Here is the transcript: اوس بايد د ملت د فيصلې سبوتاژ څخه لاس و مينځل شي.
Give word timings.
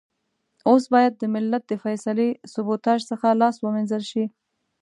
اوس 0.69 0.83
بايد 0.93 1.13
د 1.17 1.23
ملت 1.33 1.63
د 1.67 1.73
فيصلې 1.83 2.29
سبوتاژ 2.53 2.99
څخه 3.11 3.27
لاس 3.41 3.55
و 3.59 3.65
مينځل 3.75 4.03
شي. 4.11 4.25